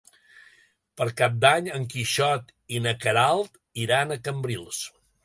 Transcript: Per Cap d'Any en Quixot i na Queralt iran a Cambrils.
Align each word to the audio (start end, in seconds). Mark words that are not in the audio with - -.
Per 1.01 1.05
Cap 1.19 1.35
d'Any 1.43 1.69
en 1.75 1.85
Quixot 1.91 2.49
i 2.79 2.81
na 2.87 2.95
Queralt 3.05 3.61
iran 3.85 4.15
a 4.15 4.19
Cambrils. 4.31 4.81